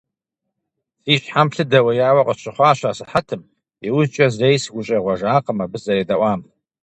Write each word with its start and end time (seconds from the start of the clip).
Си 1.03 1.13
щхьэм 1.21 1.47
лъы 1.53 1.63
дэуеяуэ 1.71 2.21
къысщыхъуащ 2.27 2.79
асыхьэтым, 2.89 3.41
иужькӀэ 3.87 4.27
зэи 4.37 4.57
сыхущӀегъуэжакъым 4.63 5.57
абы 5.63 5.77
сызэредэӀуам. 5.79 6.41